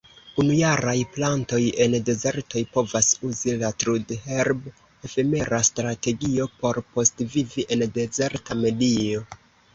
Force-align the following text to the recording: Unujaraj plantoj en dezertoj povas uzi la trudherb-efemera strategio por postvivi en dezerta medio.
Unujaraj 0.41 0.93
plantoj 1.17 1.59
en 1.85 1.95
dezertoj 2.07 2.63
povas 2.77 3.09
uzi 3.29 3.53
la 3.65 3.71
trudherb-efemera 3.83 5.61
strategio 5.71 6.49
por 6.65 6.81
postvivi 6.99 7.69
en 7.77 7.87
dezerta 8.01 8.61
medio. 8.67 9.25